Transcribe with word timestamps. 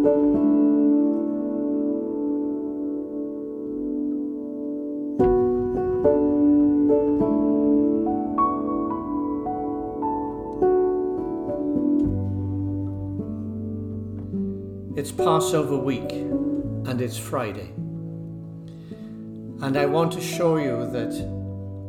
It's 0.00 0.06
Passover 15.12 15.76
week 15.76 16.12
and 16.12 17.02
it's 17.02 17.18
Friday. 17.18 17.74
And 19.60 19.76
I 19.76 19.84
want 19.84 20.12
to 20.12 20.22
show 20.22 20.56
you 20.56 20.90
that 20.92 21.12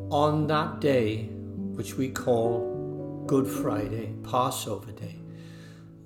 on 0.10 0.48
that 0.48 0.82
day, 0.82 1.30
which 1.76 1.96
we 1.96 2.10
call 2.10 3.24
Good 3.26 3.48
Friday, 3.48 4.14
Passover 4.24 4.92
Day, 4.92 5.20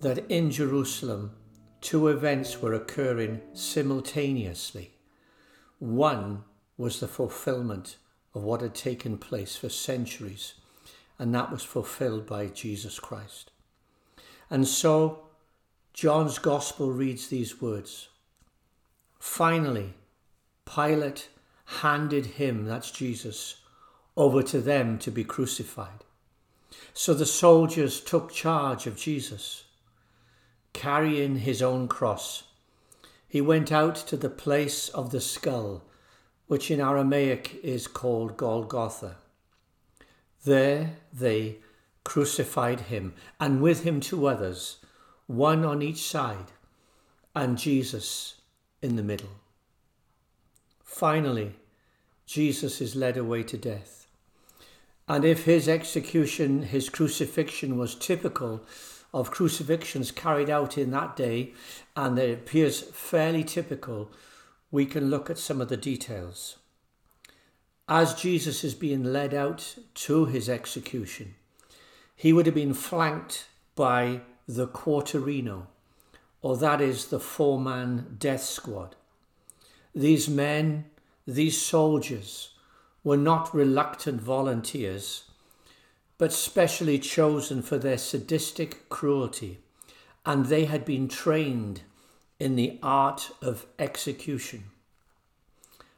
that 0.01 0.29
in 0.29 0.51
Jerusalem, 0.51 1.31
two 1.81 2.07
events 2.07 2.61
were 2.61 2.73
occurring 2.73 3.41
simultaneously. 3.53 4.91
One 5.79 6.43
was 6.77 6.99
the 6.99 7.07
fulfillment 7.07 7.97
of 8.33 8.43
what 8.43 8.61
had 8.61 8.75
taken 8.75 9.17
place 9.17 9.55
for 9.55 9.69
centuries, 9.69 10.55
and 11.17 11.33
that 11.33 11.51
was 11.51 11.63
fulfilled 11.63 12.25
by 12.25 12.47
Jesus 12.47 12.99
Christ. 12.99 13.51
And 14.49 14.67
so 14.67 15.25
John's 15.93 16.39
Gospel 16.39 16.91
reads 16.91 17.27
these 17.27 17.61
words 17.61 18.09
Finally, 19.19 19.93
Pilate 20.65 21.29
handed 21.81 22.25
him, 22.25 22.65
that's 22.65 22.91
Jesus, 22.91 23.57
over 24.17 24.43
to 24.43 24.61
them 24.61 24.97
to 24.99 25.11
be 25.11 25.23
crucified. 25.23 26.03
So 26.93 27.13
the 27.13 27.25
soldiers 27.25 27.99
took 27.99 28.31
charge 28.31 28.87
of 28.87 28.97
Jesus. 28.97 29.64
Carrying 30.75 31.37
his 31.37 31.61
own 31.61 31.87
cross, 31.87 32.43
he 33.29 33.39
went 33.39 33.71
out 33.71 33.95
to 33.95 34.17
the 34.17 34.29
place 34.29 34.89
of 34.89 35.09
the 35.09 35.21
skull, 35.21 35.83
which 36.47 36.69
in 36.69 36.81
Aramaic 36.81 37.61
is 37.63 37.87
called 37.87 38.35
Golgotha. 38.35 39.15
There 40.43 40.97
they 41.13 41.59
crucified 42.03 42.81
him, 42.81 43.13
and 43.39 43.61
with 43.61 43.83
him 43.83 44.01
two 44.01 44.27
others 44.27 44.77
one 45.27 45.63
on 45.63 45.81
each 45.81 46.03
side, 46.03 46.51
and 47.33 47.57
Jesus 47.57 48.41
in 48.81 48.97
the 48.97 49.01
middle. 49.01 49.39
Finally, 50.83 51.53
Jesus 52.25 52.81
is 52.81 52.97
led 52.97 53.15
away 53.15 53.43
to 53.43 53.57
death. 53.57 54.07
And 55.07 55.23
if 55.23 55.45
his 55.45 55.69
execution, 55.69 56.63
his 56.63 56.89
crucifixion 56.89 57.77
was 57.77 57.95
typical 57.95 58.61
of 59.15 59.31
crucifixions 59.31 60.11
carried 60.11 60.49
out 60.49 60.77
in 60.77 60.91
that 60.91 61.15
day, 61.15 61.53
and 61.95 62.19
it 62.19 62.33
appears 62.33 62.81
fairly 62.81 63.45
typical, 63.45 64.11
we 64.71 64.85
can 64.85 65.09
look 65.09 65.29
at 65.29 65.37
some 65.37 65.61
of 65.61 65.69
the 65.69 65.77
details. 65.77 66.57
As 67.87 68.13
Jesus 68.13 68.65
is 68.65 68.75
being 68.75 69.05
led 69.05 69.33
out 69.33 69.77
to 69.93 70.25
his 70.25 70.49
execution, 70.49 71.35
he 72.13 72.33
would 72.33 72.45
have 72.45 72.55
been 72.55 72.73
flanked 72.73 73.47
by 73.73 74.19
the 74.49 74.67
Quaternio, 74.67 75.67
or 76.41 76.57
that 76.57 76.81
is 76.81 77.05
the 77.05 77.19
four 77.19 77.57
man 77.57 78.17
death 78.19 78.43
squad. 78.43 78.97
These 79.95 80.27
men, 80.27 80.85
these 81.25 81.61
soldiers, 81.61 82.49
were 83.01 83.15
not 83.15 83.55
reluctant 83.55 84.19
volunteers, 84.19 85.23
but 86.17 86.31
specially 86.31 86.97
chosen 86.99 87.61
for 87.61 87.77
their 87.77 87.97
sadistic 87.97 88.89
cruelty, 88.89 89.59
and 90.25 90.45
they 90.45 90.65
had 90.65 90.85
been 90.85 91.07
trained 91.07 91.81
in 92.39 92.55
the 92.55 92.79
art 92.81 93.31
of 93.41 93.65
execution. 93.79 94.65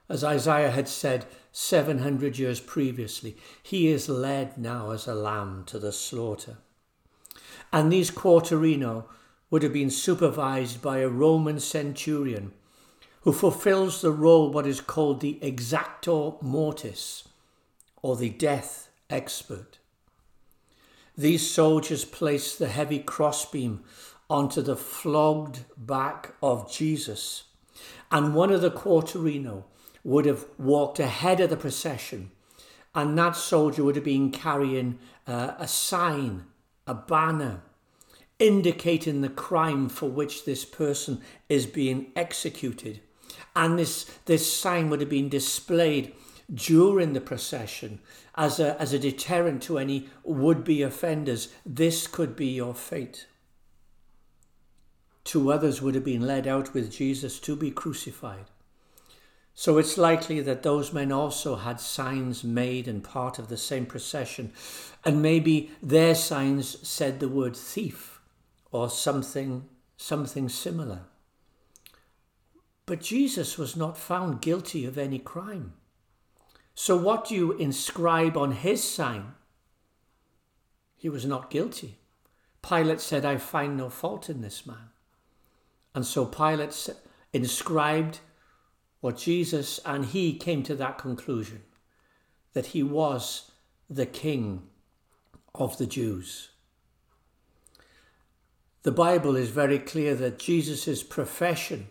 As 0.10 0.24
Isaiah 0.24 0.72
had 0.72 0.88
said 0.88 1.26
700 1.52 2.38
years 2.38 2.60
previously, 2.60 3.36
he 3.62 3.88
is 3.88 4.08
led 4.08 4.58
now 4.58 4.92
as 4.92 5.08
a 5.08 5.14
lamb 5.14 5.64
to 5.68 5.80
the 5.80 5.92
slaughter. 5.92 6.58
And 7.74 7.92
these 7.92 8.12
Quaternio 8.12 9.06
would 9.50 9.64
have 9.64 9.74
been 9.74 9.90
supervised 9.90 10.82
by 10.82 11.00
a 11.00 11.10
Roman 11.10 11.60
centurion 11.60 12.54
who 13.22 13.34
fulfills 13.34 14.02
the 14.02 14.12
role 14.12 14.52
what 14.52 14.66
is 14.68 14.80
called 14.80 15.20
the 15.20 15.38
exactor 15.42 16.42
mortis 16.42 17.28
or 18.02 18.16
the 18.16 18.30
death 18.30 18.90
expert. 19.10 19.80
These 21.18 21.50
soldiers 21.50 22.06
placed 22.06 22.60
the 22.60 22.68
heavy 22.68 23.00
crossbeam 23.00 23.84
onto 24.30 24.62
the 24.62 24.76
flogged 24.76 25.66
back 25.76 26.34
of 26.42 26.72
Jesus, 26.72 27.46
and 28.12 28.36
one 28.36 28.52
of 28.52 28.62
the 28.62 28.72
Quaternio 28.72 29.64
would 30.04 30.26
have 30.26 30.46
walked 30.58 31.00
ahead 31.00 31.40
of 31.40 31.50
the 31.50 31.58
procession, 31.58 32.32
and 32.94 33.18
that 33.18 33.36
soldier 33.36 33.84
would 33.84 33.96
have 33.96 34.06
been 34.06 34.32
carrying 34.32 35.00
uh, 35.26 35.54
a 35.58 35.68
sign 35.68 36.46
a 36.88 36.94
banner 36.94 37.62
indicating 38.40 39.22
the 39.22 39.30
crime 39.30 39.90
for 39.90 40.10
which 40.10 40.46
this 40.46 40.64
person 40.64 41.22
is 41.50 41.66
being 41.66 42.12
executed. 42.16 43.02
And 43.56 43.78
this, 43.78 44.06
this 44.26 44.52
sign 44.52 44.90
would 44.90 45.02
have 45.02 45.10
been 45.10 45.30
displayed 45.30 46.14
during 46.54 47.14
the 47.14 47.22
procession 47.22 48.00
as 48.36 48.60
a, 48.60 48.80
as 48.82 48.94
a 48.94 49.00
deterrent 49.00 49.62
to 49.64 49.78
any 49.78 50.10
would 50.24 50.64
be 50.64 50.82
offenders. 50.82 51.50
This 51.66 52.08
could 52.08 52.36
be 52.36 52.48
your 52.48 52.74
fate. 52.74 53.28
Two 55.24 55.52
others 55.52 55.82
would 55.82 55.96
have 55.96 56.06
been 56.06 56.26
led 56.26 56.48
out 56.48 56.74
with 56.74 56.92
Jesus 56.92 57.40
to 57.42 57.56
be 57.56 57.70
crucified. 57.72 58.46
So 59.54 59.80
it's 59.80 59.98
likely 59.98 60.40
that 60.42 60.62
those 60.62 60.94
men 60.94 61.12
also 61.12 61.56
had 61.56 61.82
signs 61.82 62.44
made 62.44 62.88
and 62.88 63.04
part 63.04 63.40
of 63.40 63.50
the 63.50 63.58
same 63.58 63.88
procession, 63.88 64.54
and 65.04 65.22
maybe 65.22 65.72
their 65.82 66.14
signs 66.14 66.88
said 66.88 67.20
the 67.20 67.28
word 67.28 67.56
thief 67.56 68.22
or 68.72 68.90
something 68.90 69.68
something 69.98 70.48
similar. 70.48 71.02
But 72.86 73.02
Jesus 73.02 73.58
was 73.58 73.76
not 73.76 73.98
found 73.98 74.42
guilty 74.42 74.86
of 74.86 74.98
any 74.98 75.18
crime. 75.18 75.74
So 76.80 76.96
what 76.96 77.26
do 77.26 77.34
you 77.34 77.54
inscribe 77.54 78.38
on 78.38 78.52
his 78.52 78.84
sign? 78.84 79.34
He 80.96 81.10
was 81.10 81.26
not 81.26 81.50
guilty. 81.50 81.98
Pilate 82.62 83.02
said, 83.02 83.26
I 83.26 83.38
find 83.38 83.76
no 83.76 83.90
fault 83.90 84.30
in 84.30 84.42
this 84.42 84.68
man. 84.68 84.92
And 85.96 86.06
so 86.06 86.24
Pilate 86.24 86.88
inscribed 87.34 88.20
what 89.02 89.18
Jesus 89.18 89.80
and 89.88 90.06
he 90.06 90.38
came 90.38 90.62
to 90.64 90.76
that 90.76 91.00
conclusion 91.00 91.64
that 92.54 92.68
he 92.68 92.84
was 92.84 93.50
the 93.90 94.06
king 94.06 94.62
of 95.56 95.80
the 95.80 95.88
Jews. 95.88 96.50
The 98.84 98.92
Bible 98.92 99.36
is 99.36 99.50
very 99.50 99.80
clear 99.80 100.14
that 100.14 100.38
Jesus' 100.38 101.02
profession 101.02 101.88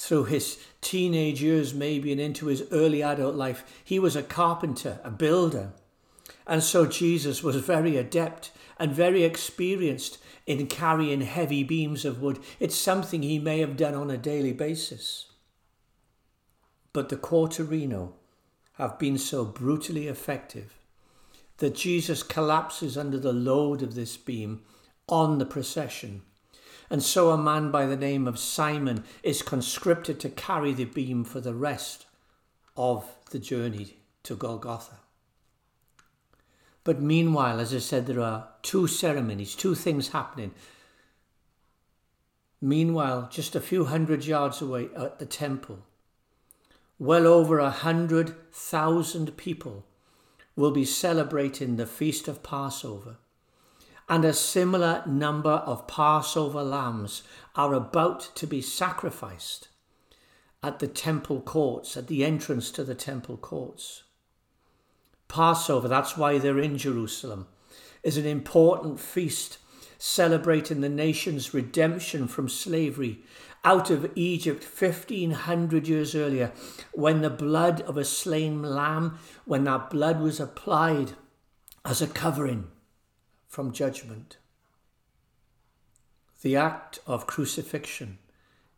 through 0.00 0.24
his 0.24 0.58
teenage 0.80 1.42
years, 1.42 1.74
maybe, 1.74 2.10
and 2.10 2.20
into 2.20 2.46
his 2.46 2.64
early 2.72 3.02
adult 3.02 3.34
life, 3.34 3.64
he 3.84 3.98
was 3.98 4.16
a 4.16 4.22
carpenter, 4.22 4.98
a 5.04 5.10
builder. 5.10 5.72
And 6.46 6.62
so 6.62 6.86
Jesus 6.86 7.42
was 7.42 7.56
very 7.56 7.96
adept 7.96 8.50
and 8.78 8.92
very 8.92 9.24
experienced 9.24 10.18
in 10.46 10.66
carrying 10.66 11.20
heavy 11.20 11.62
beams 11.62 12.04
of 12.04 12.22
wood. 12.22 12.38
It's 12.58 12.74
something 12.74 13.22
he 13.22 13.38
may 13.38 13.60
have 13.60 13.76
done 13.76 13.94
on 13.94 14.10
a 14.10 14.16
daily 14.16 14.52
basis 14.52 15.30
but 16.92 17.08
the 17.08 17.16
Quaternio 17.16 18.12
have 18.74 18.98
been 18.98 19.18
so 19.18 19.44
brutally 19.44 20.08
effective 20.08 20.74
that 21.58 21.74
Jesus 21.74 22.22
collapses 22.22 22.96
under 22.96 23.18
the 23.18 23.32
load 23.32 23.82
of 23.82 23.94
this 23.94 24.16
beam 24.16 24.62
on 25.08 25.38
the 25.38 25.46
procession. 25.46 26.22
And 26.90 27.02
so 27.02 27.30
a 27.30 27.38
man 27.38 27.70
by 27.70 27.86
the 27.86 27.96
name 27.96 28.26
of 28.26 28.38
Simon 28.38 29.04
is 29.22 29.42
conscripted 29.42 30.18
to 30.20 30.28
carry 30.28 30.72
the 30.72 30.84
beam 30.84 31.24
for 31.24 31.40
the 31.40 31.54
rest 31.54 32.06
of 32.76 33.14
the 33.30 33.38
journey 33.38 33.98
to 34.24 34.34
Golgotha. 34.34 34.96
But 36.82 37.00
meanwhile, 37.00 37.60
as 37.60 37.72
I 37.72 37.78
said, 37.78 38.06
there 38.06 38.20
are 38.20 38.48
two 38.62 38.88
ceremonies, 38.88 39.54
two 39.54 39.76
things 39.76 40.08
happening. 40.08 40.52
Meanwhile, 42.60 43.28
just 43.30 43.54
a 43.54 43.60
few 43.60 43.84
hundred 43.84 44.26
yards 44.26 44.60
away 44.60 44.88
at 44.96 45.18
the 45.18 45.26
temple, 45.26 45.78
well 46.98 47.26
over 47.26 47.58
a 47.58 47.70
hundred 47.70 48.52
thousand 48.52 49.36
people 49.36 49.86
will 50.56 50.70
be 50.70 50.84
celebrating 50.84 51.76
the 51.76 51.86
feast 51.86 52.28
of 52.28 52.42
Passover. 52.42 53.16
And 54.10 54.24
a 54.24 54.32
similar 54.32 55.04
number 55.06 55.50
of 55.52 55.86
Passover 55.86 56.64
lambs 56.64 57.22
are 57.54 57.74
about 57.74 58.34
to 58.34 58.44
be 58.44 58.60
sacrificed 58.60 59.68
at 60.64 60.80
the 60.80 60.88
temple 60.88 61.40
courts, 61.40 61.96
at 61.96 62.08
the 62.08 62.24
entrance 62.24 62.72
to 62.72 62.82
the 62.82 62.96
temple 62.96 63.36
courts. 63.36 64.02
Passover, 65.28 65.86
that's 65.86 66.16
why 66.16 66.38
they're 66.38 66.58
in 66.58 66.76
Jerusalem, 66.76 67.46
is 68.02 68.16
an 68.16 68.26
important 68.26 68.98
feast 68.98 69.58
celebrating 69.96 70.80
the 70.80 70.88
nation's 70.88 71.54
redemption 71.54 72.26
from 72.26 72.48
slavery 72.48 73.20
out 73.64 73.90
of 73.90 74.10
Egypt 74.16 74.64
1500 74.64 75.86
years 75.86 76.16
earlier, 76.16 76.50
when 76.92 77.20
the 77.20 77.30
blood 77.30 77.80
of 77.82 77.96
a 77.96 78.04
slain 78.04 78.60
lamb, 78.60 79.20
when 79.44 79.62
that 79.62 79.88
blood 79.88 80.20
was 80.20 80.40
applied 80.40 81.12
as 81.84 82.02
a 82.02 82.08
covering 82.08 82.66
from 83.50 83.72
judgment. 83.72 84.36
The 86.42 86.56
act 86.56 87.00
of 87.04 87.26
crucifixion 87.26 88.18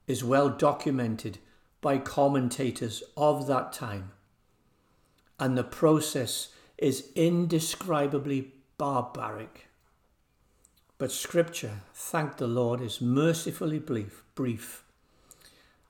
is 0.06 0.24
well 0.24 0.48
documented 0.48 1.38
by 1.82 1.98
commentators 1.98 3.02
of 3.14 3.46
that 3.46 3.74
time, 3.74 4.12
and 5.38 5.56
the 5.56 5.62
process 5.62 6.48
is 6.78 7.10
indescribably 7.14 8.54
barbaric. 8.78 9.68
But 10.96 11.12
Scripture, 11.12 11.82
thank 11.92 12.38
the 12.38 12.46
Lord, 12.46 12.80
is 12.80 13.00
mercifully 13.00 13.78
brief, 13.78 14.24
brief. 14.34 14.84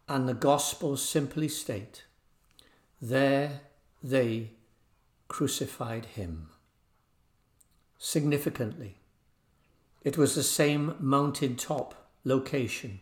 And 0.08 0.28
the 0.28 0.34
Gospels 0.34 1.06
simply 1.06 1.48
state, 1.48 2.04
There 3.00 3.60
they 4.02 4.50
crucified 5.28 6.06
him. 6.06 6.48
Significantly, 8.04 8.96
it 10.02 10.18
was 10.18 10.34
the 10.34 10.42
same 10.42 10.96
mountain 10.98 11.54
top 11.54 12.10
location 12.24 12.98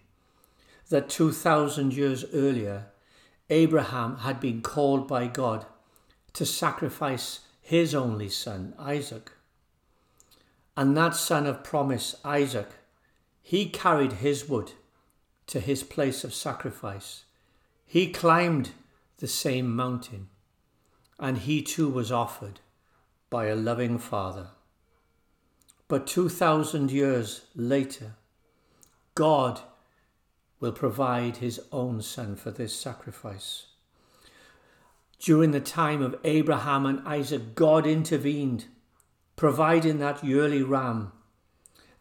that 0.90 1.08
2,000 1.08 1.94
years 1.94 2.26
earlier 2.34 2.88
Abraham 3.48 4.18
had 4.18 4.40
been 4.40 4.60
called 4.60 5.08
by 5.08 5.26
God 5.26 5.64
to 6.34 6.44
sacrifice 6.44 7.40
his 7.62 7.94
only 7.94 8.28
son, 8.28 8.74
Isaac. 8.78 9.32
And 10.76 10.94
that 10.98 11.16
son 11.16 11.46
of 11.46 11.64
promise, 11.64 12.14
Isaac, 12.22 12.68
he 13.40 13.70
carried 13.70 14.12
his 14.12 14.50
wood 14.50 14.72
to 15.46 15.60
his 15.60 15.82
place 15.82 16.24
of 16.24 16.34
sacrifice. 16.34 17.24
He 17.86 18.12
climbed 18.12 18.72
the 19.16 19.28
same 19.28 19.74
mountain, 19.74 20.28
and 21.18 21.38
he 21.38 21.62
too 21.62 21.88
was 21.88 22.12
offered 22.12 22.60
by 23.30 23.46
a 23.46 23.56
loving 23.56 23.96
father. 23.96 24.48
But 25.90 26.06
2,000 26.06 26.92
years 26.92 27.46
later, 27.56 28.14
God 29.16 29.60
will 30.60 30.70
provide 30.70 31.38
his 31.38 31.60
own 31.72 32.00
son 32.00 32.36
for 32.36 32.52
this 32.52 32.72
sacrifice. 32.72 33.66
During 35.18 35.50
the 35.50 35.58
time 35.58 36.00
of 36.00 36.14
Abraham 36.22 36.86
and 36.86 37.00
Isaac, 37.08 37.56
God 37.56 37.88
intervened 37.88 38.66
providing 39.34 39.98
that 39.98 40.22
yearly 40.22 40.62
ram, 40.62 41.10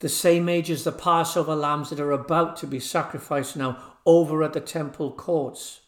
the 0.01 0.07
same 0.07 0.47
age 0.47 0.69
as 0.69 0.83
the 0.83 0.91
Passover 0.91 1.55
lambs 1.55 1.89
that 1.89 1.99
are 1.99 2.11
about 2.11 2.57
to 2.57 2.67
be 2.67 2.79
sacrificed 2.79 3.57
now 3.57 3.95
over 4.05 4.43
at 4.43 4.53
the 4.53 4.61
temple 4.61 5.11
courts. 5.11 5.81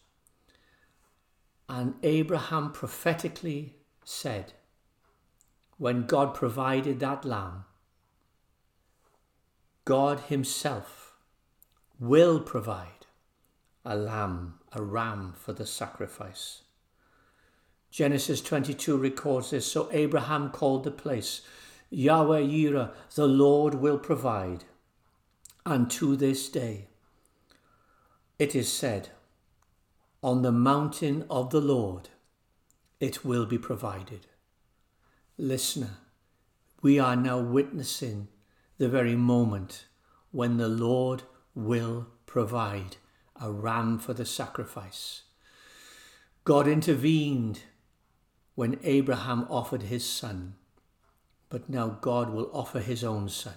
And 1.69 1.94
Abraham 2.01 2.71
prophetically 2.71 3.75
said, 4.03 4.53
when 5.77 6.07
God 6.07 6.33
provided 6.33 7.00
that 7.00 7.24
lamb, 7.24 7.65
God 9.86 10.19
Himself 10.22 11.13
will 12.00 12.39
provide 12.39 13.06
a 13.83 13.95
lamb, 13.95 14.56
a 14.74 14.81
ram 14.81 15.33
for 15.36 15.54
the 15.54 15.66
sacrifice. 15.66 16.62
Genesis 17.89 18.42
22 18.42 18.95
records 18.95 19.50
this. 19.50 19.69
So 19.69 19.89
Abraham 19.92 20.50
called 20.50 20.83
the 20.83 20.92
place 20.92 21.42
Yahweh 21.89 22.42
Yireh, 22.42 22.92
the 23.16 23.28
Lord 23.28 23.75
will 23.75 24.00
provide. 24.00 24.63
And 25.66 25.92
to 25.92 26.16
this 26.16 26.48
day, 26.50 26.88
it 28.39 28.56
is 28.56 28.72
said, 28.72 29.10
On 30.24 30.42
the 30.42 30.54
mountain 30.54 31.25
of 31.30 31.50
the 31.50 31.60
Lord, 31.60 32.10
it 33.00 33.25
will 33.25 33.45
be 33.45 33.57
provided. 33.57 34.27
Listener, 35.38 35.98
we 36.81 36.98
are 36.98 37.16
now 37.16 37.39
witnessing 37.39 38.30
the 38.81 38.89
very 38.89 39.16
moment 39.16 39.86
when 40.31 40.57
the 40.57 40.68
Lord 40.68 41.22
will 41.54 42.07
provide 42.25 42.98
a 43.39 43.51
ram 43.51 44.00
for 44.00 44.12
the 44.16 44.25
sacrifice. 44.25 45.22
God 46.45 46.68
intervened 46.68 47.62
when 48.56 48.80
Abraham 48.81 49.45
offered 49.51 49.83
his 49.83 50.04
son, 50.04 50.56
but 51.48 51.69
now 51.69 51.89
God 52.01 52.31
will 52.31 52.50
offer 52.54 52.80
his 52.80 53.04
own 53.04 53.30
son, 53.30 53.54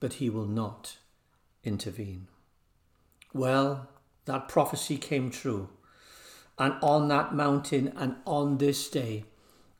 but 0.00 0.14
he 0.14 0.28
will 0.28 0.48
not 0.48 0.96
intervene. 1.62 2.26
Well, 3.32 3.90
that 4.24 4.48
prophecy 4.48 4.96
came 4.96 5.30
true. 5.30 5.68
And 6.58 6.74
on 6.82 7.06
that 7.10 7.32
mountain 7.32 7.92
and 7.96 8.16
on 8.26 8.58
this 8.58 8.90
day, 8.90 9.22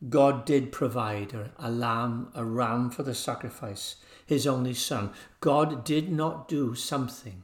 God 0.09 0.47
did 0.47 0.73
provide 0.73 1.35
a, 1.59 1.71
lamb, 1.71 2.31
a 2.35 2.45
ram 2.45 2.91
for 2.91 3.03
the 3.03 3.15
sacrifice, 3.15 3.97
his 4.25 4.47
only 4.47 4.73
son. 4.73 5.11
God 5.41 5.85
did 5.85 6.11
not 6.11 6.49
do 6.49 6.75
something 6.75 7.43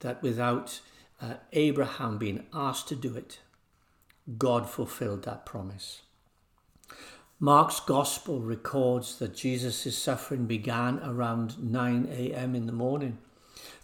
that 0.00 0.22
without 0.22 0.80
uh, 1.20 1.34
Abraham 1.52 2.16
being 2.18 2.46
asked 2.52 2.88
to 2.88 2.96
do 2.96 3.16
it, 3.16 3.40
God 4.38 4.70
fulfilled 4.70 5.24
that 5.24 5.44
promise. 5.44 6.02
Mark's 7.40 7.80
gospel 7.80 8.38
records 8.38 9.18
that 9.18 9.34
Jesus' 9.34 9.98
suffering 9.98 10.46
began 10.46 11.00
around 11.00 11.60
9 11.60 12.08
a.m. 12.08 12.54
in 12.54 12.66
the 12.66 12.72
morning. 12.72 13.18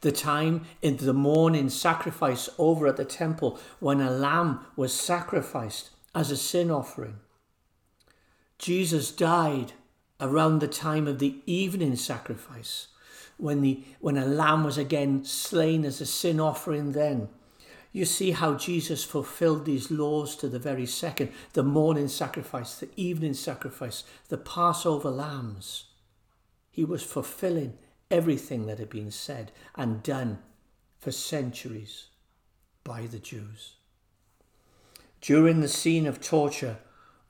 The 0.00 0.12
time 0.12 0.64
in 0.80 0.98
the 0.98 1.12
morning 1.12 1.69
sacrifice 1.70 2.48
over 2.56 2.86
at 2.86 2.96
the 2.96 3.04
temple 3.04 3.58
when 3.80 4.00
a 4.00 4.12
lamb 4.12 4.60
was 4.76 4.92
sacrificed 4.92 5.90
as 6.14 6.31
a 6.31 6.37
sin 6.37 6.70
offering. 6.70 7.16
Jesus 8.58 9.10
died 9.12 9.72
around 10.20 10.58
the 10.58 10.69
time 10.69 11.06
of 11.06 11.19
the 11.19 11.37
evening 11.46 11.96
sacrifice 11.96 12.88
when, 13.37 13.60
the, 13.60 13.84
when 14.00 14.16
a 14.16 14.26
lamb 14.26 14.64
was 14.64 14.76
again 14.76 15.25
slain 15.25 15.84
as 15.84 16.00
a 16.00 16.06
sin 16.06 16.40
offering 16.40 16.93
then 16.93 17.28
you 17.93 18.05
see 18.05 18.32
how 18.32 18.55
Jesus 18.55 19.02
fulfilled 19.05 19.64
these 19.64 19.90
laws 19.90 20.37
to 20.37 20.49
the 20.49 20.58
very 20.58 20.87
second 20.87 21.32
the 21.55 21.62
morning 21.62 22.08
sacrifice, 22.08 22.76
the 22.76 22.90
evening 22.96 23.34
sacrifice, 23.34 24.04
the 24.28 24.38
Passover 24.38 25.11
lambs. 25.11 25.84
He 26.70 26.84
was 26.84 27.02
fulfilling 27.02 27.78
everything 28.11 28.66
that 28.66 28.78
had 28.78 28.90
been 28.90 29.11
said 29.11 29.52
and 29.75 30.02
done 30.02 30.38
for 30.99 31.12
centuries 31.12 32.06
by 32.85 33.06
the 33.06 33.18
Jews. 33.18 33.77
During 35.20 35.60
the 35.60 35.68
scene 35.68 36.06
of 36.06 36.20
torture, 36.20 36.78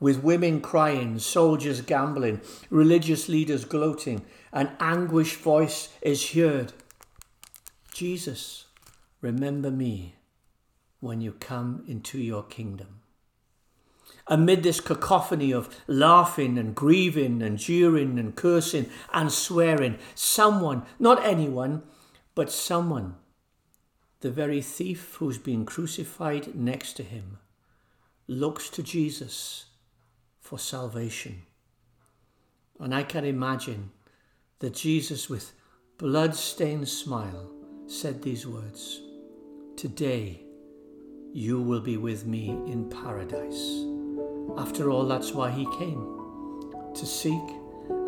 with 0.00 0.22
women 0.22 0.60
crying, 0.60 1.18
soldiers 1.18 1.80
gambling, 1.80 2.40
religious 2.70 3.28
leaders 3.28 3.64
gloating, 3.64 4.24
an 4.52 4.70
anguished 4.78 5.38
voice 5.38 5.88
is 6.02 6.32
heard 6.32 6.72
Jesus, 7.92 8.66
remember 9.20 9.72
me 9.72 10.14
when 11.00 11.20
you 11.20 11.32
come 11.32 11.82
into 11.88 12.16
your 12.18 12.44
kingdom. 12.44 13.00
Amid 14.28 14.62
this 14.62 14.80
cacophony 14.80 15.52
of 15.52 15.74
laughing 15.88 16.58
and 16.58 16.76
grieving 16.76 17.42
and 17.42 17.58
jeering 17.58 18.16
and 18.16 18.36
cursing 18.36 18.88
and 19.12 19.32
swearing, 19.32 19.98
someone, 20.14 20.84
not 21.00 21.24
anyone, 21.24 21.82
but 22.36 22.52
someone, 22.52 23.16
the 24.20 24.30
very 24.30 24.60
thief 24.62 25.16
who's 25.18 25.38
been 25.38 25.64
crucified 25.64 26.54
next 26.54 26.92
to 26.98 27.02
him, 27.02 27.38
looks 28.28 28.68
to 28.68 28.82
Jesus 28.82 29.64
for 30.38 30.58
salvation. 30.58 31.42
And 32.78 32.94
I 32.94 33.02
can 33.02 33.24
imagine 33.24 33.90
that 34.58 34.74
Jesus, 34.74 35.30
with 35.30 35.52
blood-stained 35.96 36.88
smile, 36.88 37.50
said 37.86 38.22
these 38.22 38.46
words, 38.46 39.00
Today, 39.76 40.42
you 41.32 41.60
will 41.60 41.80
be 41.80 41.96
with 41.96 42.26
me 42.26 42.50
in 42.66 42.90
paradise. 42.90 43.84
After 44.58 44.90
all, 44.90 45.06
that's 45.06 45.32
why 45.32 45.50
he 45.50 45.64
came 45.78 46.92
to 46.94 47.06
seek 47.06 47.48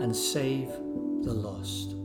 and 0.00 0.14
save 0.14 0.68
the 1.22 1.32
lost. 1.32 1.99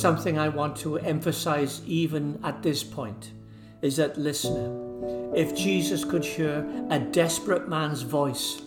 Something 0.00 0.38
I 0.38 0.48
want 0.48 0.76
to 0.78 0.96
emphasize 0.96 1.82
even 1.86 2.40
at 2.42 2.62
this 2.62 2.82
point 2.82 3.32
is 3.82 3.96
that 3.96 4.16
listener, 4.16 5.36
if 5.36 5.54
Jesus 5.54 6.06
could 6.06 6.24
hear 6.24 6.66
a 6.88 6.98
desperate 6.98 7.68
man's 7.68 8.00
voice 8.00 8.62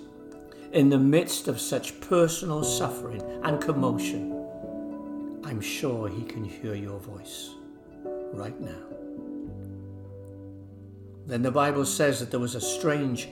in 0.74 0.90
the 0.90 1.00
midst 1.00 1.48
of 1.48 1.60
such 1.60 2.00
personal 2.02 2.64
suffering 2.64 3.24
and 3.44 3.60
commotion, 3.60 4.48
I'm 5.44 5.60
sure 5.60 6.08
He 6.08 6.22
can 6.22 6.44
hear 6.44 6.76
your 6.76 7.00
voice 7.00 7.50
right 8.34 8.62
now. 8.62 8.84
Then 11.26 11.42
the 11.42 11.50
Bible 11.50 11.88
says 11.88 12.20
that 12.20 12.30
there 12.30 12.40
was 12.40 12.54
a 12.54 12.62
strange, 12.62 13.28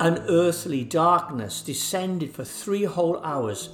unearthly 0.00 0.82
darkness 0.82 1.60
descended 1.60 2.34
for 2.34 2.44
three 2.44 2.84
whole 2.84 3.22
hours, 3.22 3.68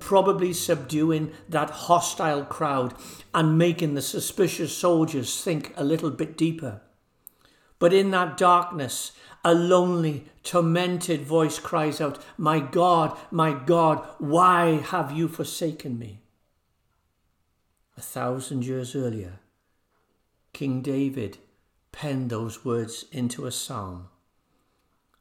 probably 0.00 0.52
subduing 0.52 1.32
that 1.48 1.70
hostile 1.70 2.44
crowd 2.44 2.94
and 3.34 3.58
making 3.58 3.94
the 3.94 4.02
suspicious 4.02 4.76
soldiers 4.76 5.42
think 5.42 5.72
a 5.76 5.84
little 5.84 6.10
bit 6.10 6.36
deeper. 6.36 6.80
But 7.78 7.92
in 7.92 8.10
that 8.10 8.36
darkness, 8.36 9.12
a 9.44 9.54
lonely, 9.54 10.26
tormented 10.42 11.22
voice 11.22 11.58
cries 11.58 12.00
out, 12.00 12.22
My 12.36 12.60
God, 12.60 13.16
my 13.30 13.52
God, 13.52 14.06
why 14.18 14.76
have 14.76 15.12
you 15.12 15.28
forsaken 15.28 15.98
me? 15.98 16.22
A 17.96 18.02
thousand 18.02 18.64
years 18.64 18.94
earlier, 18.94 19.40
King 20.52 20.82
David 20.82 21.38
penned 21.92 22.30
those 22.30 22.64
words 22.64 23.06
into 23.12 23.46
a 23.46 23.52
psalm. 23.52 24.08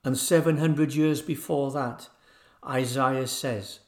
And 0.03 0.17
700 0.17 0.93
years 0.93 1.21
before 1.21 1.71
that, 1.71 2.09
Isaiah 2.65 3.27
says 3.27 3.79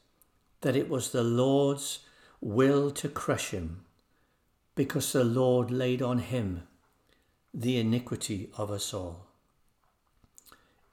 that 0.62 0.76
it 0.76 0.90
was 0.90 1.12
the 1.12 1.24
Lord's 1.24 2.00
will 2.40 2.92
to 2.92 3.10
crush 3.10 3.52
him 3.52 3.84
because 4.76 5.12
the 5.12 5.24
Lord 5.24 5.70
laid 5.70 6.02
on 6.02 6.20
him 6.20 6.64
the 7.54 7.78
iniquity 7.78 8.50
of 8.58 8.72
us 8.72 8.94
all. 8.94 9.28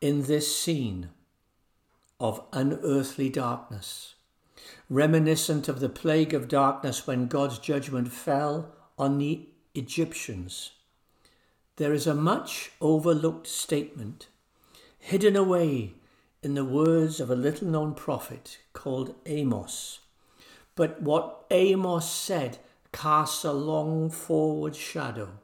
In 0.00 0.24
this 0.24 0.56
scene 0.56 1.10
of 2.20 2.44
unearthly 2.52 3.28
darkness, 3.28 4.14
reminiscent 4.90 5.68
of 5.68 5.80
the 5.80 5.88
plague 5.88 6.34
of 6.34 6.48
darkness 6.48 7.06
when 7.06 7.28
God's 7.28 7.58
judgment 7.58 8.12
fell 8.12 8.74
on 8.98 9.18
the 9.18 9.48
Egyptians, 9.74 10.72
there 11.76 11.92
is 11.92 12.06
a 12.06 12.14
much 12.14 12.72
overlooked 12.80 13.46
statement 13.46 14.26
hidden 14.98 15.36
away 15.36 15.94
in 16.42 16.54
the 16.54 16.64
words 16.64 17.20
of 17.20 17.30
a 17.30 17.36
little 17.36 17.68
known 17.68 17.94
prophet 17.94 18.58
called 18.72 19.14
Amos. 19.26 20.00
But 20.74 21.02
what 21.02 21.44
Amos 21.50 22.08
said 22.08 22.58
casts 22.92 23.44
a 23.44 23.52
long 23.52 24.10
forward 24.10 24.76
shadow 24.76 25.40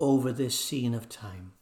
over 0.00 0.32
this 0.32 0.58
scene 0.58 0.94
of 0.94 1.08
time. 1.08 1.52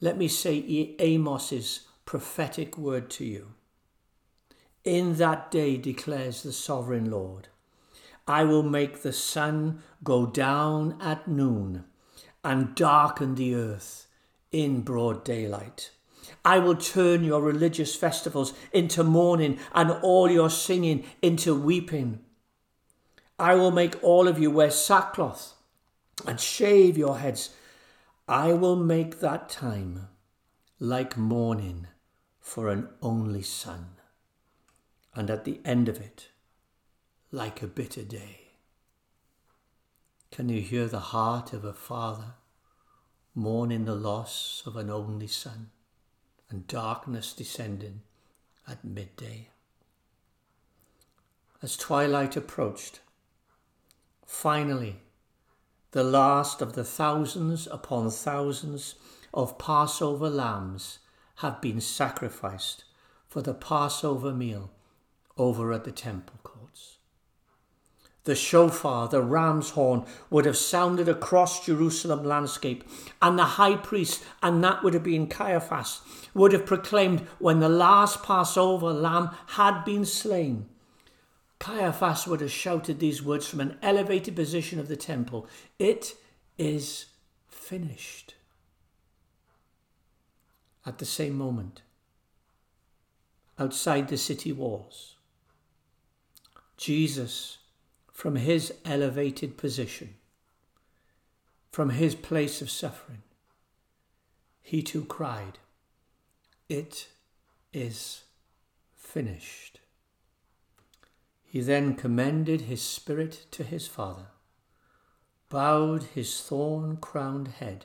Let 0.00 0.18
me 0.18 0.28
say 0.28 0.94
Amos's 1.00 1.88
prophetic 2.04 2.76
word 2.76 3.08
to 3.10 3.24
you. 3.24 3.54
In 4.84 5.16
that 5.16 5.50
day 5.50 5.76
declares 5.76 6.42
the 6.42 6.52
sovereign 6.52 7.10
Lord, 7.10 7.48
I 8.28 8.44
will 8.44 8.62
make 8.62 9.02
the 9.02 9.12
sun 9.12 9.82
go 10.04 10.26
down 10.26 11.00
at 11.00 11.26
noon 11.26 11.84
and 12.44 12.74
darken 12.74 13.34
the 13.34 13.54
earth 13.54 14.06
in 14.52 14.82
broad 14.82 15.24
daylight. 15.24 15.90
I 16.44 16.58
will 16.58 16.76
turn 16.76 17.24
your 17.24 17.40
religious 17.40 17.94
festivals 17.94 18.52
into 18.72 19.04
mourning 19.04 19.58
and 19.72 19.90
all 19.90 20.30
your 20.30 20.50
singing 20.50 21.04
into 21.22 21.54
weeping. 21.54 22.20
I 23.38 23.54
will 23.54 23.70
make 23.70 24.02
all 24.02 24.28
of 24.28 24.38
you 24.38 24.50
wear 24.50 24.70
sackcloth 24.70 25.54
and 26.26 26.40
shave 26.40 26.96
your 26.96 27.18
heads. 27.18 27.50
I 28.26 28.52
will 28.54 28.76
make 28.76 29.20
that 29.20 29.48
time 29.48 30.08
like 30.80 31.16
mourning 31.16 31.86
for 32.40 32.68
an 32.68 32.88
only 33.02 33.42
son, 33.42 33.96
and 35.14 35.30
at 35.30 35.44
the 35.44 35.60
end 35.64 35.88
of 35.88 36.00
it, 36.00 36.28
like 37.30 37.62
a 37.62 37.66
bitter 37.66 38.02
day. 38.02 38.40
Can 40.30 40.48
you 40.48 40.60
hear 40.60 40.86
the 40.86 41.00
heart 41.00 41.52
of 41.52 41.64
a 41.64 41.72
father 41.72 42.34
mourning 43.34 43.84
the 43.84 43.94
loss 43.94 44.62
of 44.66 44.76
an 44.76 44.90
only 44.90 45.26
son 45.26 45.70
and 46.50 46.66
darkness 46.66 47.32
descending 47.32 48.02
at 48.68 48.84
midday? 48.84 49.48
As 51.62 51.76
twilight 51.76 52.36
approached, 52.36 53.00
finally, 54.26 55.00
the 55.92 56.04
last 56.04 56.60
of 56.60 56.74
the 56.74 56.84
thousands 56.84 57.66
upon 57.66 58.10
thousands 58.10 58.96
of 59.32 59.58
Passover 59.58 60.28
lambs 60.28 60.98
have 61.36 61.60
been 61.60 61.80
sacrificed 61.80 62.84
for 63.28 63.42
the 63.42 63.54
Passover 63.54 64.32
meal 64.32 64.70
over 65.38 65.72
at 65.72 65.84
the 65.84 65.92
temple 65.92 66.38
the 68.26 68.34
shofar, 68.34 69.08
the 69.08 69.22
ram's 69.22 69.70
horn, 69.70 70.04
would 70.30 70.44
have 70.44 70.56
sounded 70.56 71.08
across 71.08 71.64
Jerusalem 71.64 72.24
landscape, 72.24 72.84
and 73.22 73.38
the 73.38 73.44
high 73.44 73.76
priest, 73.76 74.22
and 74.42 74.62
that 74.62 74.82
would 74.82 74.94
have 74.94 75.04
been 75.04 75.28
Caiaphas, 75.28 76.00
would 76.34 76.52
have 76.52 76.66
proclaimed 76.66 77.20
when 77.38 77.60
the 77.60 77.68
last 77.68 78.22
Passover 78.22 78.92
lamb 78.92 79.30
had 79.50 79.84
been 79.84 80.04
slain. 80.04 80.68
Caiaphas 81.60 82.26
would 82.26 82.40
have 82.40 82.50
shouted 82.50 82.98
these 82.98 83.22
words 83.22 83.48
from 83.48 83.60
an 83.60 83.78
elevated 83.80 84.36
position 84.36 84.78
of 84.78 84.88
the 84.88 84.96
temple 84.96 85.46
It 85.78 86.14
is 86.58 87.06
finished. 87.48 88.34
At 90.84 90.98
the 90.98 91.04
same 91.04 91.34
moment, 91.34 91.82
outside 93.58 94.08
the 94.08 94.18
city 94.18 94.52
walls, 94.52 95.14
Jesus 96.76 97.58
from 98.16 98.36
his 98.36 98.72
elevated 98.86 99.58
position, 99.58 100.14
from 101.70 101.90
his 101.90 102.14
place 102.14 102.62
of 102.62 102.70
suffering, 102.70 103.22
he 104.62 104.82
too 104.82 105.04
cried, 105.04 105.58
It 106.66 107.08
is 107.74 108.22
finished. 108.94 109.80
He 111.44 111.60
then 111.60 111.94
commended 111.94 112.62
his 112.62 112.80
spirit 112.80 113.44
to 113.50 113.62
his 113.62 113.86
Father, 113.86 114.28
bowed 115.50 116.04
his 116.14 116.40
thorn 116.40 116.96
crowned 116.96 117.48
head, 117.48 117.84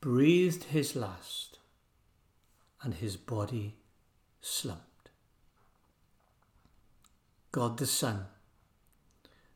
breathed 0.00 0.64
his 0.64 0.96
last, 0.96 1.60
and 2.82 2.94
his 2.94 3.16
body 3.16 3.76
slumped. 4.40 4.85
God 7.56 7.78
the 7.78 7.86
Son, 7.86 8.26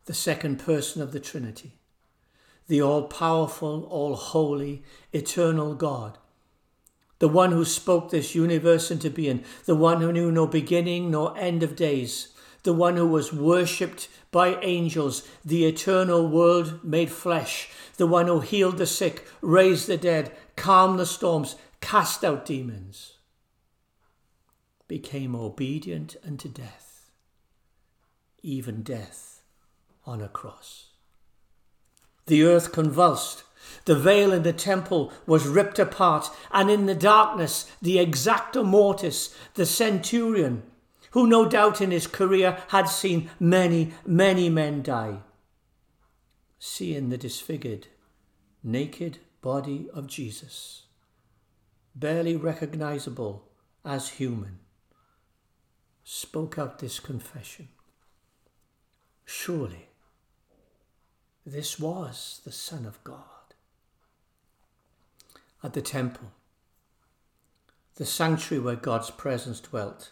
the 0.07 0.15
second 0.15 0.59
person 0.59 1.03
of 1.03 1.13
the 1.13 1.21
Trinity, 1.21 1.81
the 2.67 2.81
all 2.81 3.03
powerful, 3.03 3.85
all 3.91 4.15
holy, 4.15 4.83
eternal 5.13 5.75
God, 5.75 6.17
the 7.19 7.29
one 7.29 7.53
who 7.53 7.63
spoke 7.63 8.09
this 8.09 8.35
universe 8.35 8.91
into 8.91 9.11
being, 9.11 9.45
the 9.67 9.75
one 9.75 10.01
who 10.01 10.13
knew 10.13 10.33
no 10.33 10.47
beginning 10.47 11.11
nor 11.11 11.37
end 11.37 11.63
of 11.63 11.77
days, 11.77 12.29
the 12.63 12.73
one 12.73 12.97
who 12.97 13.07
was 13.07 13.35
worshipped 13.35 14.09
by 14.31 14.59
angels, 14.63 15.29
the 15.45 15.67
eternal 15.67 16.27
world 16.27 16.83
made 16.83 17.11
flesh, 17.11 17.69
the 17.99 18.07
one 18.07 18.29
who 18.29 18.41
healed 18.41 18.79
the 18.79 18.87
sick, 18.87 19.29
raised 19.43 19.89
the 19.89 19.99
dead, 19.99 20.35
calmed 20.57 20.99
the 20.99 21.05
storms, 21.05 21.57
cast 21.83 22.25
out 22.25 22.47
demons, 22.47 23.19
became 24.89 25.37
obedient 25.37 26.17
unto 26.27 26.49
death 26.49 26.90
even 28.43 28.83
death 28.83 29.43
on 30.05 30.21
a 30.21 30.29
cross. 30.29 30.89
The 32.27 32.45
earth 32.45 32.73
convulsed. 32.73 33.45
The 33.85 33.95
veil 33.95 34.33
in 34.33 34.43
the 34.43 34.53
temple 34.53 35.13
was 35.27 35.47
ripped 35.47 35.79
apart, 35.79 36.31
and 36.51 36.71
in 36.71 36.87
the 36.87 36.95
darkness, 36.95 37.71
the 37.81 37.97
exactor 37.97 38.65
mortis, 38.65 39.35
the 39.55 39.67
centurion, 39.67 40.63
who 41.13 41.27
no 41.27 41.49
doubt 41.49 41.81
in 41.81 41.91
his 41.91 42.07
career 42.07 42.59
had 42.69 42.89
seen 42.89 43.31
many, 43.39 43.93
many 44.07 44.49
men 44.49 44.83
die, 44.83 45.19
seeing 46.59 47.09
the 47.09 47.19
disfigured, 47.19 47.89
naked 48.63 49.19
body 49.41 49.89
of 49.93 50.07
Jesus, 50.07 50.85
barely 51.95 52.37
recognizable 52.37 53.49
as 53.85 54.11
human, 54.11 54.61
spoke 56.05 56.59
out 56.59 56.79
this 56.79 57.01
confession 57.01 57.69
Surely 59.33 59.87
this 61.47 61.79
was 61.79 62.41
the 62.45 62.51
Son 62.51 62.85
of 62.85 63.03
God. 63.05 63.55
At 65.63 65.73
the 65.73 65.81
temple, 65.81 66.33
the 67.95 68.05
sanctuary 68.05 68.61
where 68.61 68.75
God's 68.75 69.13
presence 69.13 69.61
dwelt, 69.61 70.11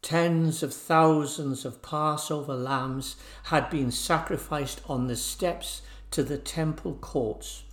tens 0.00 0.62
of 0.62 0.72
thousands 0.72 1.64
of 1.64 1.82
Passover 1.82 2.54
lambs 2.54 3.16
had 3.46 3.68
been 3.68 3.90
sacrificed 3.90 4.80
on 4.88 5.08
the 5.08 5.16
steps 5.16 5.82
to 6.12 6.22
the 6.22 6.38
temple 6.38 6.94
courts, 7.00 7.64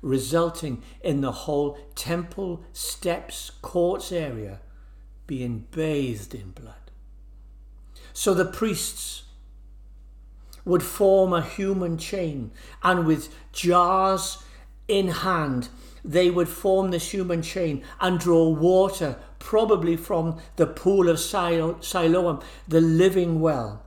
resulting 0.00 0.82
in 1.02 1.20
the 1.20 1.44
whole 1.44 1.78
temple 1.94 2.64
steps 2.72 3.52
courts 3.60 4.12
area 4.12 4.60
being 5.26 5.66
bathed 5.70 6.34
in 6.34 6.52
blood. 6.52 6.90
So 8.14 8.32
the 8.32 8.46
priests 8.46 9.24
would 10.68 10.82
form 10.82 11.32
a 11.32 11.42
human 11.42 11.96
chain, 11.96 12.52
and 12.82 13.06
with 13.06 13.34
jars 13.52 14.42
in 14.86 15.08
hand, 15.08 15.68
they 16.04 16.30
would 16.30 16.48
form 16.48 16.90
this 16.90 17.12
human 17.12 17.42
chain 17.42 17.82
and 18.00 18.20
draw 18.20 18.48
water, 18.48 19.16
probably 19.38 19.96
from 19.96 20.38
the 20.56 20.66
pool 20.66 21.08
of 21.08 21.18
Siloam, 21.18 22.40
the 22.68 22.80
living 22.80 23.40
well. 23.40 23.82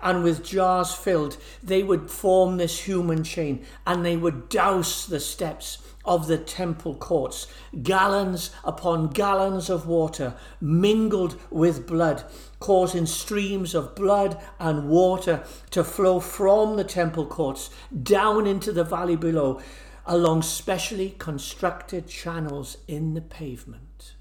And 0.00 0.24
with 0.24 0.44
jars 0.44 0.94
filled, 0.94 1.36
they 1.62 1.82
would 1.82 2.10
form 2.10 2.56
this 2.56 2.86
human 2.86 3.22
chain 3.22 3.64
and 3.86 4.04
they 4.04 4.16
would 4.16 4.48
douse 4.48 5.06
the 5.06 5.20
steps 5.20 5.78
of 6.04 6.26
the 6.26 6.38
temple 6.38 6.94
courts, 6.94 7.46
gallons 7.82 8.50
upon 8.64 9.08
gallons 9.08 9.70
of 9.70 9.86
water 9.86 10.34
mingled 10.60 11.40
with 11.50 11.86
blood, 11.86 12.24
causing 12.60 13.06
streams 13.06 13.74
of 13.74 13.94
blood 13.94 14.40
and 14.58 14.88
water 14.88 15.44
to 15.70 15.84
flow 15.84 16.20
from 16.20 16.76
the 16.76 16.84
temple 16.84 17.26
courts 17.26 17.70
down 18.02 18.46
into 18.46 18.72
the 18.72 18.84
valley 18.84 19.16
below 19.16 19.60
along 20.06 20.42
specially 20.42 21.14
constructed 21.18 22.08
channels 22.08 22.78
in 22.88 23.14
the 23.14 23.20
pavement. 23.20 24.14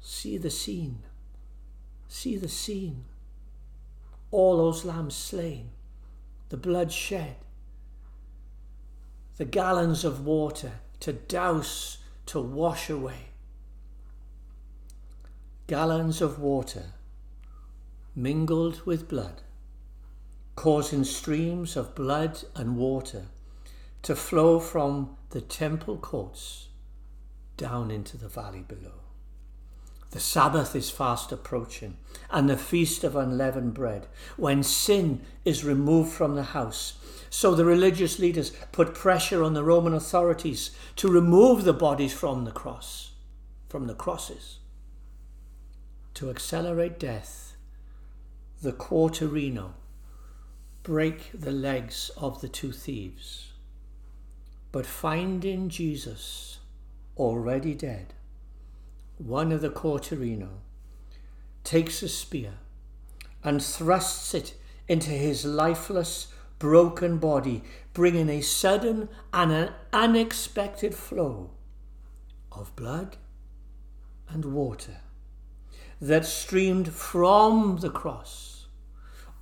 See 0.00 0.36
the 0.36 0.50
scene. 0.50 1.02
See 2.08 2.36
the 2.36 2.48
scene. 2.48 3.04
All 4.30 4.56
those 4.56 4.84
lambs 4.84 5.14
slain, 5.14 5.70
the 6.48 6.56
blood 6.56 6.90
shed, 6.90 7.36
the 9.36 9.44
gallons 9.44 10.04
of 10.04 10.24
water 10.24 10.72
to 11.00 11.12
douse, 11.12 11.98
to 12.26 12.40
wash 12.40 12.88
away. 12.90 13.28
Gallons 15.66 16.20
of 16.20 16.38
water 16.38 16.92
mingled 18.14 18.84
with 18.84 19.08
blood, 19.08 19.42
causing 20.54 21.04
streams 21.04 21.76
of 21.76 21.94
blood 21.94 22.42
and 22.54 22.76
water 22.76 23.26
to 24.02 24.14
flow 24.14 24.60
from 24.60 25.16
the 25.30 25.40
temple 25.40 25.96
courts 25.96 26.68
down 27.56 27.90
into 27.90 28.16
the 28.16 28.28
valley 28.28 28.64
below. 28.66 29.02
The 30.10 30.20
Sabbath 30.20 30.76
is 30.76 30.90
fast 30.90 31.32
approaching, 31.32 31.96
and 32.28 32.48
the 32.48 32.58
feast 32.58 33.02
of 33.02 33.16
unleavened 33.16 33.72
bread, 33.72 34.08
when 34.36 34.62
sin 34.62 35.22
is 35.42 35.64
removed 35.64 36.12
from 36.12 36.34
the 36.34 36.42
house. 36.42 36.98
So 37.32 37.54
the 37.54 37.64
religious 37.64 38.18
leaders 38.18 38.52
put 38.72 38.94
pressure 38.94 39.42
on 39.42 39.54
the 39.54 39.64
Roman 39.64 39.94
authorities 39.94 40.70
to 40.96 41.08
remove 41.08 41.64
the 41.64 41.72
bodies 41.72 42.12
from 42.12 42.44
the 42.44 42.52
cross, 42.52 43.12
from 43.70 43.86
the 43.86 43.94
crosses. 43.94 44.58
To 46.14 46.28
accelerate 46.28 46.98
death, 46.98 47.56
the 48.60 48.72
Quaternio 48.72 49.72
break 50.82 51.30
the 51.32 51.52
legs 51.52 52.10
of 52.18 52.42
the 52.42 52.48
two 52.48 52.70
thieves 52.70 53.52
but 54.72 54.86
finding 54.86 55.68
Jesus 55.68 56.58
already 57.18 57.74
dead, 57.74 58.14
one 59.18 59.52
of 59.52 59.60
the 59.60 59.68
Quaternio 59.68 60.48
takes 61.62 62.02
a 62.02 62.08
spear 62.08 62.54
and 63.44 63.62
thrusts 63.62 64.32
it 64.32 64.54
into 64.88 65.10
his 65.10 65.44
lifeless, 65.44 66.28
broken 66.62 67.18
body, 67.18 67.60
bringing 67.92 68.28
a 68.28 68.40
sudden 68.40 69.08
and 69.32 69.50
an 69.50 69.68
unexpected 69.92 70.94
flow 70.94 71.50
of 72.52 72.74
blood 72.76 73.16
and 74.28 74.44
water 74.44 74.98
that 76.00 76.24
streamed 76.24 76.92
from 76.92 77.78
the 77.78 77.90
cross 77.90 78.68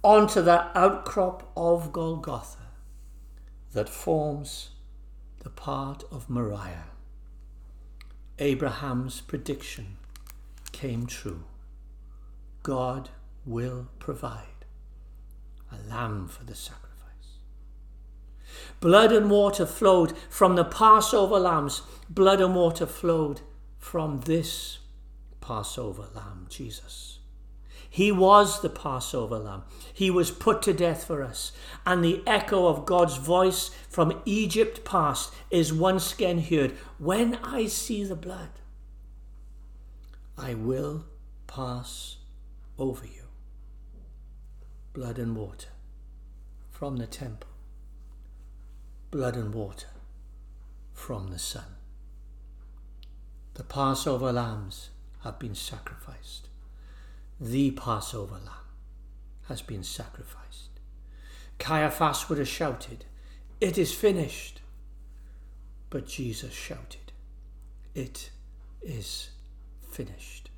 onto 0.02 0.40
the 0.40 0.66
outcrop 0.74 1.52
of 1.54 1.92
Golgotha 1.92 2.70
that 3.74 3.90
forms 3.90 4.70
the 5.40 5.50
part 5.50 6.02
of 6.10 6.30
Moriah. 6.30 6.88
Abraham's 8.38 9.20
prediction 9.20 9.98
came 10.72 11.06
true. 11.06 11.44
God 12.62 13.10
will 13.44 13.88
provide 13.98 14.64
a 15.70 15.76
lamb 15.86 16.26
for 16.26 16.44
the 16.44 16.54
sacrifice. 16.54 16.89
Blood 18.80 19.12
and 19.12 19.30
water 19.30 19.66
flowed 19.66 20.16
from 20.28 20.56
the 20.56 20.64
Passover 20.64 21.38
lambs. 21.38 21.82
Blood 22.08 22.40
and 22.40 22.54
water 22.54 22.86
flowed 22.86 23.42
from 23.78 24.20
this 24.20 24.78
Passover 25.40 26.06
lamb, 26.14 26.46
Jesus. 26.48 27.18
He 27.92 28.12
was 28.12 28.62
the 28.62 28.70
Passover 28.70 29.38
lamb. 29.38 29.64
He 29.92 30.12
was 30.12 30.30
put 30.30 30.62
to 30.62 30.72
death 30.72 31.04
for 31.04 31.22
us. 31.24 31.50
And 31.84 32.04
the 32.04 32.22
echo 32.24 32.68
of 32.68 32.86
God's 32.86 33.16
voice 33.16 33.70
from 33.88 34.22
Egypt 34.24 34.84
past 34.84 35.34
is 35.50 35.72
once 35.72 36.14
again 36.14 36.38
heard 36.38 36.72
When 36.98 37.34
I 37.42 37.66
see 37.66 38.04
the 38.04 38.14
blood, 38.14 38.50
I 40.38 40.54
will 40.54 41.06
pass 41.48 42.18
over 42.78 43.04
you. 43.04 43.24
Blood 44.92 45.18
and 45.18 45.36
water 45.36 45.68
from 46.70 46.96
the 46.96 47.06
temple, 47.06 47.49
blood 49.10 49.36
and 49.36 49.54
water 49.54 49.88
from 50.92 51.28
the 51.28 51.38
Son. 51.38 51.76
The 53.54 53.64
Passover 53.64 54.32
lambs 54.32 54.90
have 55.22 55.38
been 55.38 55.54
sacrificed 55.54 56.50
the 57.40 57.70
Passover 57.70 58.34
lamb 58.34 58.68
has 59.48 59.62
been 59.62 59.82
sacrificed. 59.82 60.68
Caiaphas 61.58 62.28
would 62.28 62.38
have 62.38 62.48
shouted, 62.48 63.06
It 63.60 63.78
is 63.78 63.94
finished. 63.94 64.60
But 65.88 66.06
Jesus 66.06 66.52
shouted, 66.52 67.12
It 67.94 68.30
is 68.82 69.30
finished. 69.88 70.50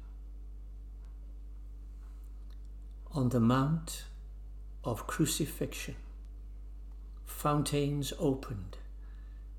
On 3.13 3.29
the 3.29 3.41
Mount 3.41 4.05
of 4.83 5.07
Crucifixion, 5.07 5.97
fountains 7.43 8.13
opened 8.21 8.77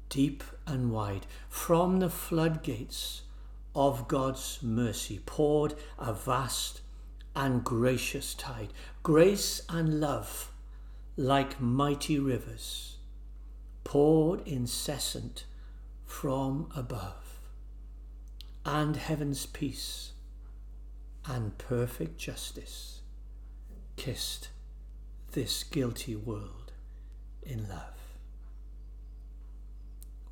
deep 0.08 0.42
and 0.66 0.90
wide. 0.90 1.28
From 1.50 2.00
the 2.00 2.10
floodgates 2.10 3.24
of 3.76 4.08
God's 4.08 4.60
mercy 4.62 5.20
poured 5.26 5.76
a 6.00 6.14
vast 6.14 6.80
and 7.36 7.62
gracious 7.62 8.36
tide, 8.36 8.72
grace 9.02 9.64
and 9.68 10.00
love 10.00 10.50
like 11.18 11.60
mighty 11.60 12.18
rivers, 12.18 13.00
poured 13.84 14.48
incessant 14.48 15.44
from 16.06 16.70
above, 16.74 17.42
and 18.66 18.96
heaven's 18.96 19.46
peace 19.46 20.14
and 21.26 21.58
perfect 21.58 22.18
justice 22.18 23.02
kissed 23.98 24.48
this 25.34 25.66
guilty 25.66 26.16
world 26.16 26.63
in 27.46 27.68
love. 27.70 27.94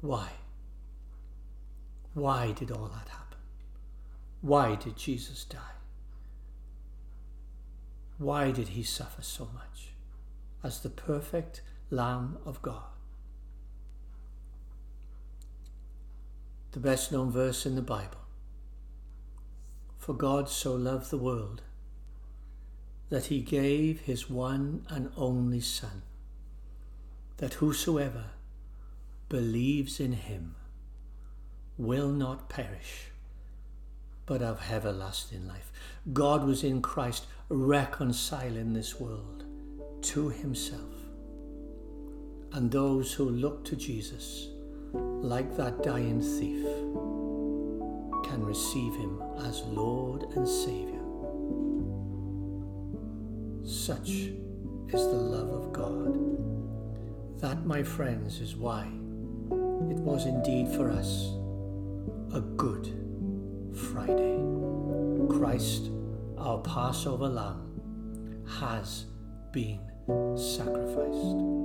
Why? 0.02 0.30
Why 2.13 2.52
did 2.52 2.71
all 2.71 2.88
that 2.88 3.10
happen? 3.10 3.38
Why 4.41 4.76
did 4.76 4.97
Jesus 4.97 5.43
die? 5.43 5.58
Why 8.17 8.52
did 8.52 8.69
he 8.69 8.84
suffer 8.84 9.21
so 9.21 9.47
much 9.54 9.93
as 10.63 10.80
the 10.80 10.89
perfect 10.89 11.62
Lamb 11.89 12.38
of 12.45 12.62
God? 12.62 12.84
The 16.71 16.80
best 16.80 17.12
known 17.12 17.32
verse 17.32 17.65
in 17.65 17.76
the 17.76 17.82
Bible. 17.82 18.21
For 19.97 20.13
God 20.13 20.50
so 20.50 20.74
loved 20.74 21.12
the 21.12 21.17
world 21.17 21.62
that 23.10 23.26
he 23.26 23.41
gave 23.41 24.02
his 24.02 24.30
one 24.30 24.86
and 24.89 25.12
only 25.17 25.60
Son, 25.60 26.02
that 27.41 27.56
whosoever 27.56 28.25
believes 29.27 29.99
in 29.99 30.13
him 30.13 30.54
will 31.75 32.10
not 32.10 32.47
perish, 32.49 33.08
but 34.27 34.41
have 34.41 34.62
everlasting 34.69 35.47
life. 35.47 35.71
God 36.13 36.45
was 36.45 36.63
in 36.63 36.84
Christ 36.84 37.25
reconciling 37.49 38.73
this 38.73 38.99
world 38.99 39.43
to 40.04 40.30
himself. 40.30 40.93
And 42.54 42.69
those 42.69 43.12
who 43.12 43.32
look 43.32 43.65
to 43.65 43.75
Jesus, 43.75 44.49
like 44.93 45.58
that 45.58 45.82
dying 45.82 46.21
thief, 46.21 46.63
can 48.30 48.45
receive 48.45 48.93
him 48.93 49.19
as 49.39 49.62
Lord 49.62 50.25
and 50.36 50.47
Saviour. 50.47 51.01
Such 53.65 54.10
is 54.10 54.91
the 54.91 55.21
love 55.34 55.49
of 55.49 55.73
God. 55.73 56.61
That, 57.41 57.65
my 57.65 57.82
friends, 57.82 58.39
is 58.39 58.56
why 58.56 58.84
it 58.84 59.97
was 59.97 60.27
indeed 60.27 60.67
for 60.69 60.91
us 60.91 61.25
a 62.36 62.39
good 62.39 62.88
Friday. 63.75 64.38
Christ 65.27 65.89
our 66.38 66.60
Passover 66.60 67.27
lamb 67.27 68.45
has 68.60 69.06
been 69.51 69.80
sacrificed. 70.36 71.61